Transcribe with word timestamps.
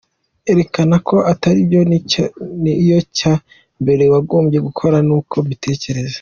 Erekana 0.51 0.95
ko 1.07 1.15
atari 1.31 1.59
byo 1.67 1.81
ni 2.63 2.73
yo 2.91 2.99
cya 3.17 3.33
mbere 3.81 4.03
wagombye 4.13 4.59
gukora 4.67 4.97
ni 5.07 5.13
ko 5.29 5.37
mbitekereza. 5.45 6.09